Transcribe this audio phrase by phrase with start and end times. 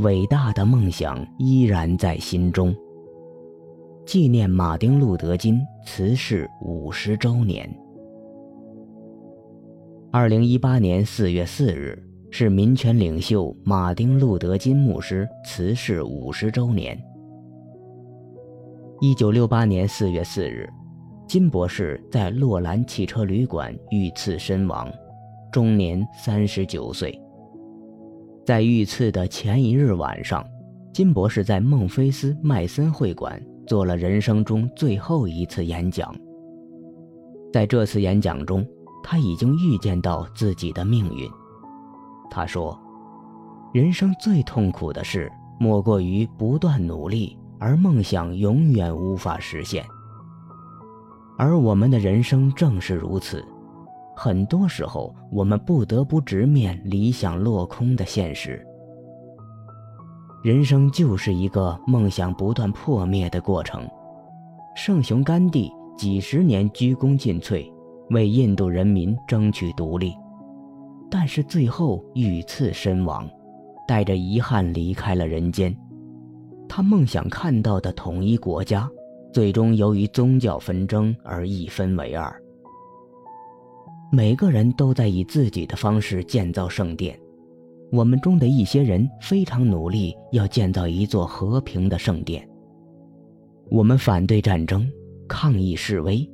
[0.00, 2.74] 伟大的梦想依然在心中。
[4.06, 7.70] 纪念马丁·路德·金辞世五十周年。
[10.10, 16.98] 二零一八年四月四日是民权领袖马丁·路德·金牧师辞世五十周年。
[19.00, 20.66] 一九六八年四月四日，
[21.28, 24.90] 金博士在洛兰汽车旅馆遇刺身亡，
[25.52, 27.20] 终年三十九岁。
[28.44, 30.44] 在遇刺的前一日晚上，
[30.92, 36.14] 金博士在孟菲斯麦森会馆做了人生中最后一次演讲。
[37.52, 38.66] 在这次演讲中，
[39.02, 41.30] 他已经预见到自己的命运。
[42.30, 42.78] 他说
[43.74, 49.84] ：“人生最痛苦的事，莫过于不断努力，而梦想永远无法实现。
[51.36, 53.44] 而我们的人生正是如此。”
[54.22, 58.62] 很多时候，我们不得不直面理想落空的现实。
[60.44, 63.88] 人生就是一个梦想不断破灭的过程。
[64.76, 67.66] 圣雄甘地几十年鞠躬尽瘁，
[68.10, 70.12] 为印度人民争取独立，
[71.10, 73.26] 但是最后遇刺身亡，
[73.88, 75.74] 带着遗憾离开了人间。
[76.68, 78.86] 他梦想看到的统一国家，
[79.32, 82.30] 最终由于宗教纷争而一分为二。
[84.12, 87.16] 每个人都在以自己的方式建造圣殿，
[87.92, 92.44] 我们中的一些人非常努力，要建造一座和平的圣殿。
[93.70, 94.90] 我们反对战争，
[95.28, 96.28] 抗议示威，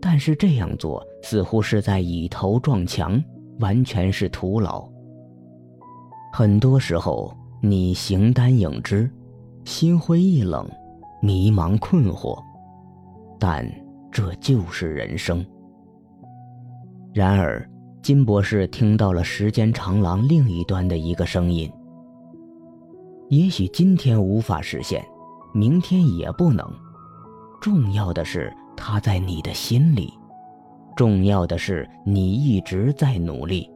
[0.00, 3.22] 但是这样做似乎是在以头撞墙，
[3.60, 4.84] 完全是徒劳。
[6.32, 9.08] 很多时候，你形单影只，
[9.64, 10.68] 心灰意冷，
[11.22, 12.36] 迷茫困惑，
[13.38, 13.64] 但
[14.10, 15.46] 这就是人生。
[17.16, 17.66] 然而，
[18.02, 21.72] 金博士听到了时间长廊另一端的一个声音。
[23.30, 25.02] 也许今天无法实现，
[25.54, 26.70] 明天也不能。
[27.58, 30.10] 重要的是，他在你的心里；
[30.94, 33.66] 重要的是，你一直在努力；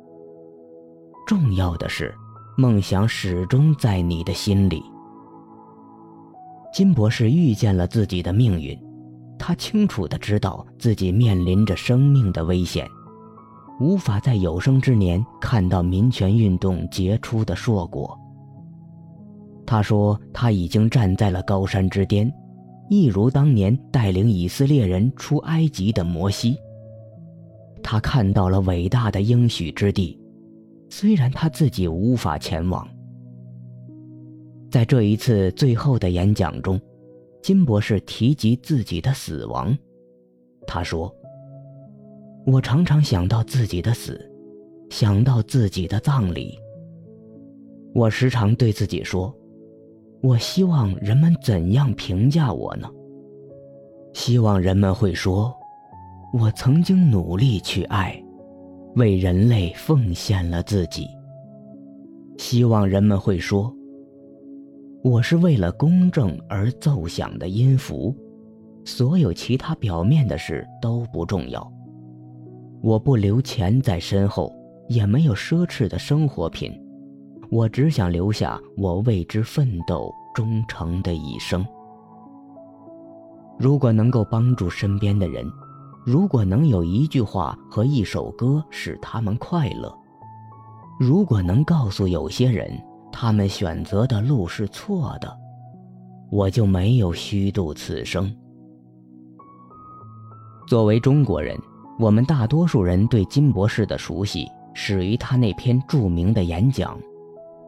[1.27, 2.15] 重要的是，
[2.59, 4.83] 梦想始终在你的心里。
[6.75, 8.79] 金博士遇见了自己的命运，
[9.39, 12.87] 他清楚的知道自己面临着生命的危险。
[13.81, 18.17] 无法在有生之年看到民权运动结出的硕果。
[19.67, 22.31] 他说：“他已经站在了高山之巅，
[22.91, 26.57] 一如当年带领以色列人出埃及的摩西。
[27.83, 30.21] 他看到了伟大的应许之地，
[30.91, 32.87] 虽然他自己无法前往。”
[34.71, 36.79] 在这一次最后的演讲中，
[37.43, 39.75] 金博士提及自己的死亡。
[40.67, 41.11] 他说。
[42.47, 44.19] 我常常想到自己的死，
[44.89, 46.59] 想到自己的葬礼。
[47.95, 49.35] 我时常对自己说
[50.23, 52.89] ：“我希望人们怎样评价我呢？
[54.15, 55.55] 希望人们会说，
[56.33, 58.21] 我曾经努力去爱，
[58.97, 61.07] 为人类奉献了自己。
[62.39, 63.73] 希望人们会说，
[65.05, 68.17] 我是为了公正而奏响的音符，
[68.85, 71.71] 所有其他表面的事都不重要。”
[72.83, 74.51] 我不留钱在身后，
[74.89, 76.73] 也没有奢侈的生活品，
[77.51, 81.65] 我只想留下我为之奋斗忠诚的一生。
[83.59, 85.47] 如果能够帮助身边的人，
[86.07, 89.95] 如果能有一句话和一首歌使他们快乐，
[90.99, 92.73] 如果能告诉有些人
[93.13, 95.31] 他们选择的路是错的，
[96.31, 98.35] 我就没有虚度此生。
[100.67, 101.55] 作为中国人。
[102.01, 106.97] 我们大多数人对金博士的熟悉始于他那篇著名的演讲《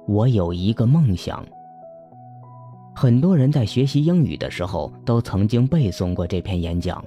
[0.09, 1.45] 我有一个梦想》。
[2.97, 7.05] 很多人在学习英语的时候都曾经背诵过这篇演讲，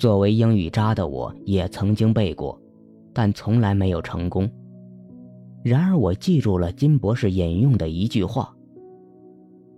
[0.00, 2.60] 作为英语渣的我也曾经背过，
[3.14, 4.50] 但从来没有成功。
[5.62, 8.52] 然而，我记住了金博士引用的一句话：“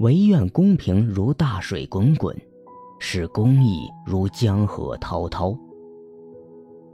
[0.00, 2.34] 唯愿公平如大水滚滚，
[2.99, 5.55] 使公义如江河滔滔。”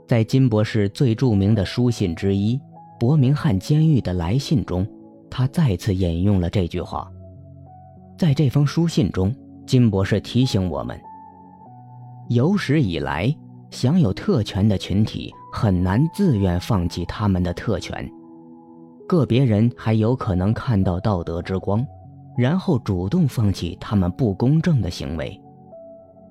[0.07, 2.55] 在金博士最著名的书信之一
[2.99, 4.87] 《伯明翰监狱的来信》中，
[5.31, 7.11] 他再次引用了这句话。
[8.15, 9.35] 在这封书信中，
[9.65, 10.95] 金博士提醒我们：
[12.29, 13.35] 有史以来，
[13.71, 18.07] 享有特权的群体很难自愿放弃他们的特权。
[19.07, 21.83] 个别人还有可能看到道德之光，
[22.37, 25.41] 然后主动放弃他们不公正的行为，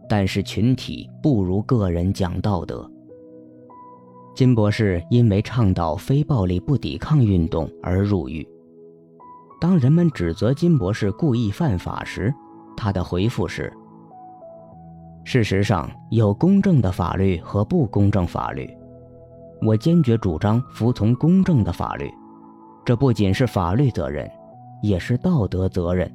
[0.08, 2.88] 但是群体不如个人讲道德。
[4.34, 8.46] 金博士因为倡导非暴力不抵抗运动而入狱。
[9.60, 12.34] 当人们指责金博士故意犯法时，
[12.76, 13.72] 他的回复是
[15.24, 18.68] ：“事实上，有公正的法律和不公正法律。
[19.62, 22.10] 我坚决主张服从公正的法律，
[22.84, 24.28] 这不仅是法律责任，
[24.82, 26.12] 也是道德责任。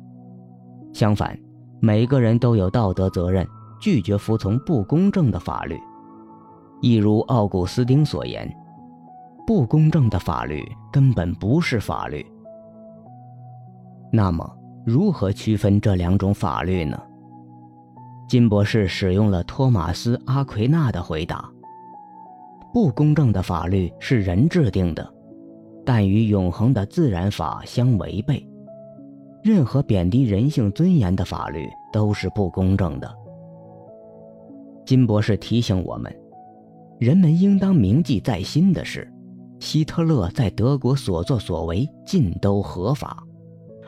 [0.94, 1.39] 相反，
[1.80, 3.48] 每个人都有道德责任，
[3.80, 5.80] 拒绝服从不公正的法律。
[6.81, 8.50] 一如奥古斯丁所言。”
[9.46, 12.24] 不公正的法律根本不是法律。
[14.12, 14.48] 那么，
[14.86, 17.02] 如何区分这两种法律呢？
[18.28, 21.44] 金博士使用了托马斯·阿奎那的回答
[22.72, 25.12] ：“不公正的法律是人制定的，
[25.84, 28.48] 但与永恒的自然法相违背。
[29.44, 33.12] 任何贬低人性尊严的法律都是不公正的。”
[34.86, 36.16] 金博士提醒我们，
[37.00, 39.12] 人们应当铭记在心的是。
[39.60, 43.22] 希特勒在德国所作所为尽都合法，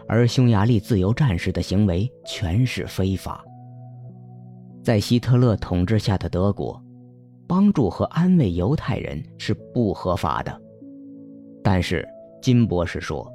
[0.06, 3.42] 而匈牙利自由战士的行为全是非法。
[4.84, 6.82] 在希特勒统治下的德国，
[7.48, 10.62] 帮助和安慰犹太人是不合法的。
[11.64, 12.06] 但是
[12.42, 13.32] 金博士说，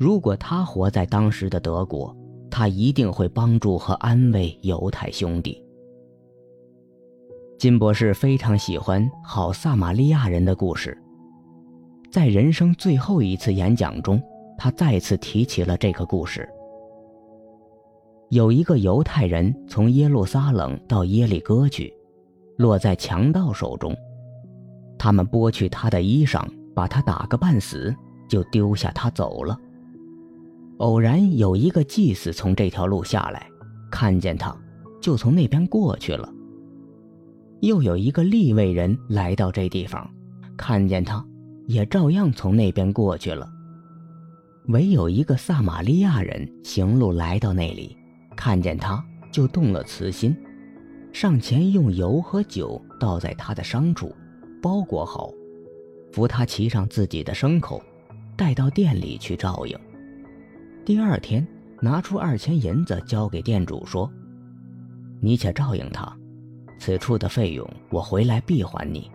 [0.00, 2.12] 如果他活在当时的德国，
[2.50, 5.64] 他一定会帮助和安慰犹太兄弟。
[7.58, 10.96] 金博士非常喜欢好撒玛利亚人的故事。
[12.08, 14.22] 在人生最后一次演讲中，
[14.56, 16.48] 他再次提起了这个故事。
[18.30, 21.92] 有一个犹太人从耶路撒冷到耶利哥去，
[22.58, 23.92] 落在强盗手中，
[24.96, 26.46] 他们剥去他的衣裳，
[26.76, 27.92] 把他打个半死，
[28.28, 29.58] 就丢下他走了。
[30.76, 33.48] 偶然有一个祭司从这条路下来，
[33.90, 34.56] 看见他，
[35.02, 36.32] 就从那边过去了。
[37.60, 40.08] 又有一个利未人来到这地方，
[40.56, 41.24] 看见他。
[41.66, 43.46] 也照样从那边过去了。
[44.68, 47.94] 唯有一个撒玛利亚人行路来到那里，
[48.34, 50.34] 看见他就动了慈心，
[51.12, 54.14] 上前用油和酒倒在他的伤处，
[54.62, 55.30] 包裹好，
[56.10, 57.82] 扶他骑上自己的牲口，
[58.34, 59.78] 带到店里去照应。
[60.86, 61.46] 第二天，
[61.82, 64.10] 拿出二千银子交给店主，说
[65.20, 66.16] ：“你且照应他，
[66.78, 69.10] 此处的费用我回来必还你。”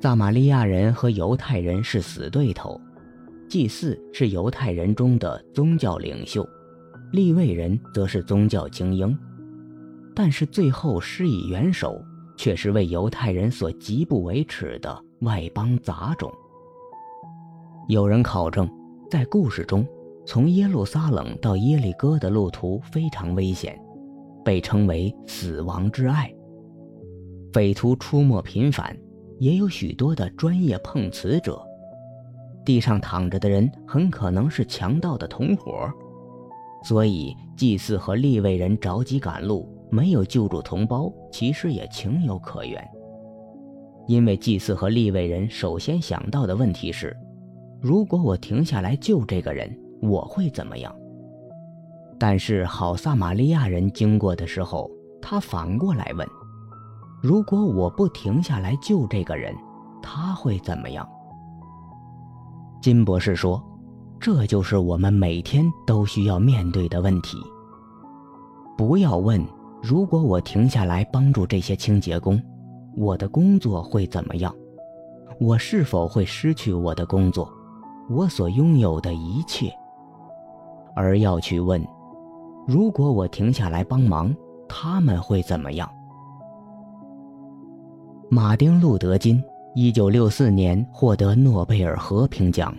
[0.00, 2.80] 撒玛利亚人和犹太人是死对头，
[3.48, 6.44] 祭祀是犹太人中的宗教领袖，
[7.12, 9.16] 立位人则是宗教精英，
[10.12, 12.02] 但是最后施以援手，
[12.36, 16.32] 却是为犹太人所极不为耻的外邦杂种。
[17.88, 18.68] 有人考证，
[19.10, 19.86] 在故事中，
[20.24, 23.80] 从耶路撒冷到耶利哥的路途非常危险，
[24.44, 26.32] 被称为“死亡之爱”，
[27.52, 28.96] 匪徒出没频繁。
[29.38, 31.60] 也有许多的专业碰瓷者，
[32.64, 35.90] 地上躺着的人很可能是强盗的同伙，
[36.84, 42.80] 所以祭祀和立位人着急赶路，没有救助同胞，其实也情有可原。
[44.06, 47.16] 因为祭祀和立位人首先想到的问题是：
[47.80, 50.94] 如果我停下来救这个人，我会怎么样？
[52.22, 54.88] 但是好撒玛利亚人经过的时候，
[55.20, 56.24] 他反过来问。
[57.20, 59.52] 如果我不停下来救这个人，
[60.00, 61.04] 他会怎么样？
[62.80, 63.60] 金博士说
[64.22, 67.38] ：“这就是我们每天都需要面对的问题。
[68.78, 69.44] 不要问，
[69.82, 72.40] 如果我停下来帮助这些清洁工，
[72.96, 74.54] 我的工作会怎么样？
[75.40, 77.52] 我是否会失去我的工作，
[78.08, 79.72] 我所拥有的一切？
[80.94, 81.84] 而要去问，
[82.66, 84.34] 如果我停下来帮忙，
[84.68, 85.90] 他们会怎么样？”
[88.30, 89.42] 马丁·路德·金，
[89.74, 92.74] 一九六四年获得诺贝尔和平奖。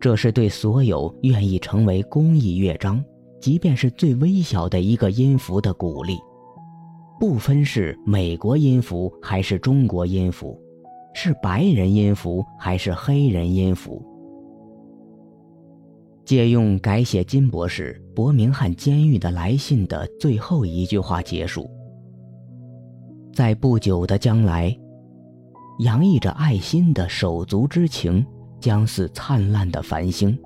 [0.00, 3.04] 这是对所有愿意成为公益乐章，
[3.38, 6.18] 即便是最微小的一个音符的鼓励，
[7.18, 10.58] 不分是美国音符还是中国音符，
[11.12, 14.02] 是白人音符还是黑人音符。
[16.30, 21.68] 借用改写金博士伯明翰监狱的来信的最后一句话结束。
[23.34, 24.72] 在不久的将来
[25.80, 28.24] 洋溢着爱心的手足之情
[28.60, 30.38] 将似灿烂的繁星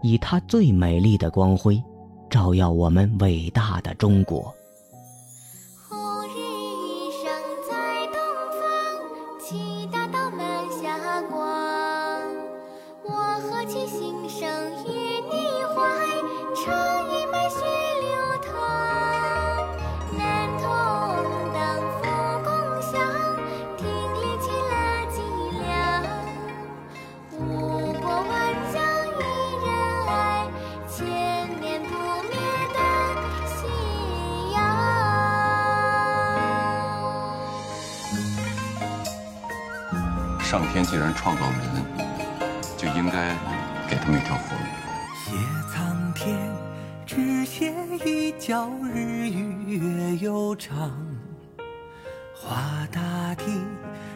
[0.00, 1.82] 以它最美丽的光辉
[2.30, 4.54] 照耀我们伟大的中国。
[5.90, 7.26] 红日升
[7.68, 8.16] 在东
[8.60, 10.46] 方其大道满
[10.80, 11.36] 霞光。
[13.02, 14.48] 我何其幸生
[14.86, 14.95] 于
[40.56, 41.84] 上天既然创造了人，
[42.78, 43.36] 就应该
[43.86, 44.62] 给他们一条活路。
[45.14, 45.36] 谢
[45.70, 46.34] 苍天，
[47.04, 47.74] 只写
[48.06, 50.92] 一角日与月悠长；
[52.34, 52.56] 画
[52.90, 53.44] 大地，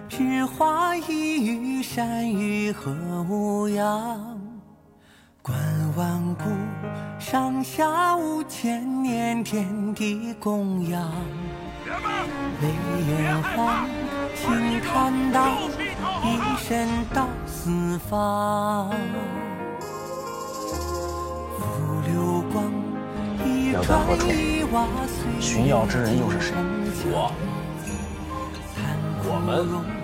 [0.09, 1.03] 只画一
[1.45, 2.91] 隅山与河
[3.29, 4.41] 无恙。
[5.43, 5.59] 观
[5.95, 6.45] 万古，
[7.19, 11.13] 上下五千年，天地供养。
[12.63, 12.69] 雷
[13.13, 13.87] 炎黄，
[14.35, 15.59] 轻坦荡，
[16.23, 18.91] 一身到四方。
[21.59, 21.65] 浮
[22.07, 22.71] 流光，
[23.45, 23.89] 一砖
[24.29, 24.87] 一瓦，
[25.41, 26.55] 寻药之人又是谁？
[27.07, 27.33] 我。
[29.25, 30.01] 我们。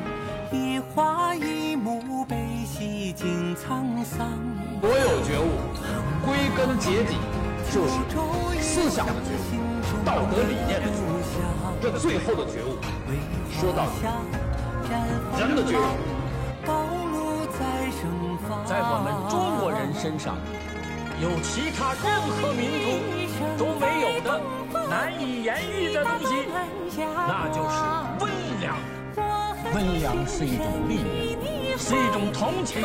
[0.53, 4.29] 一花一木，悲喜尽沧桑。
[4.81, 5.59] 所有觉悟，
[6.25, 7.17] 归根结底
[7.71, 7.93] 就是
[8.63, 9.59] 思想的觉悟，
[10.05, 11.19] 道德理念的觉悟。
[11.83, 12.79] 这最后的觉悟，
[13.51, 14.07] 说到底，
[14.87, 15.81] 人的觉悟，
[18.65, 20.37] 在我们中国人身上，
[21.21, 22.87] 有其他任何民族
[23.59, 24.41] 都没有的
[24.89, 26.47] 难以言喻的东西，
[26.97, 27.75] 那就是
[28.21, 28.77] 温良。
[29.75, 31.03] 温良是一种力
[31.43, 32.83] 量，是一种同情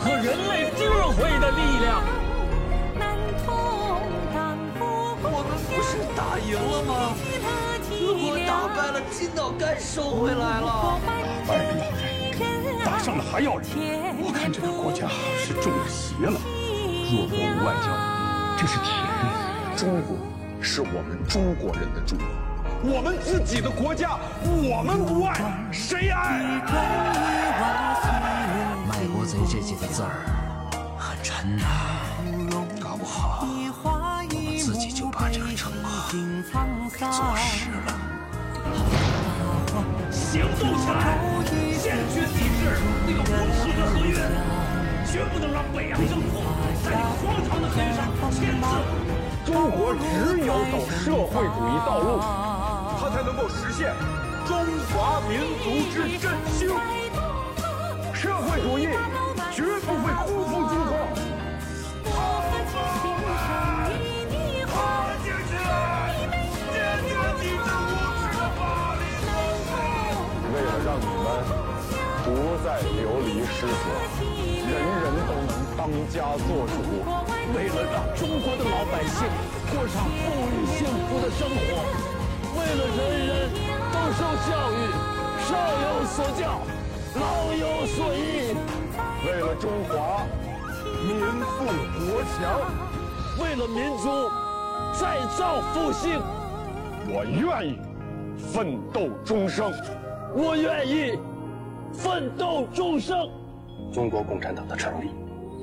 [0.00, 2.02] 和人类智慧的力量。
[5.20, 6.92] 我们不是打赢了吗？
[8.08, 10.98] 如果打败了，金岛该收回来了。
[11.06, 12.02] 打败了要人，
[12.82, 13.68] 打胜了还要人。
[14.18, 16.40] 我看这个国家是中了邪了。
[17.12, 17.92] 弱国无外交，
[18.56, 19.76] 这是铁律。
[19.76, 20.16] 中国
[20.62, 22.26] 是我们中国人的中国。
[22.82, 25.38] 我们自己的国家，我们不爱，
[25.70, 26.40] 谁爱？
[28.88, 30.24] 卖国贼这几个字儿
[30.96, 31.66] 很沉呐，
[32.80, 33.46] 搞不好
[36.48, 37.88] 给坐实了。
[40.10, 41.00] 行动起来，
[41.78, 42.60] 坚决抵制
[43.06, 44.16] 那个不实的合约，
[45.06, 46.42] 绝不能让北洋政府
[46.84, 47.98] 在你荒唐的合约上
[48.32, 48.64] 签字。
[49.44, 52.08] 中国只有走社会主义道路。
[53.00, 53.94] 它才能够实现
[54.46, 54.50] 中
[54.90, 56.68] 华民族之振兴。
[58.12, 58.88] 社会主义
[59.52, 60.92] 绝不会辜负中国。
[71.00, 71.26] 你们
[72.24, 72.26] 不
[72.64, 73.84] 再流离失所，
[74.20, 76.76] 人人都能当家做主，
[77.54, 79.16] 为了让中国的老百姓
[79.70, 81.58] 过上富裕幸福的生活。
[82.58, 83.30] 为了人人
[83.92, 84.74] 都受教育，
[85.46, 85.48] 少
[85.84, 86.60] 有所教，
[87.14, 87.22] 老
[87.54, 88.18] 有所依；
[89.24, 90.26] 为了中华
[91.06, 91.08] 民
[91.54, 91.56] 富
[91.98, 92.36] 国强，
[93.40, 94.04] 为了民族
[94.92, 96.20] 再造复兴，
[97.06, 97.78] 我愿意
[98.52, 99.72] 奋斗终生。
[100.34, 101.18] 我愿意
[101.92, 103.16] 奋斗终生。
[103.92, 105.10] 中国共产党的成立，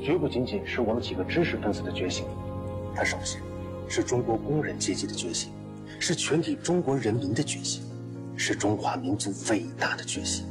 [0.04, 2.26] 绝不仅仅是我们几个知识分子的觉醒，
[2.96, 3.42] 它首先
[3.88, 5.52] 是中国工人阶级的觉醒。
[5.98, 7.82] 是全体中国人民的觉醒，
[8.36, 10.46] 是中华民族伟大的觉醒。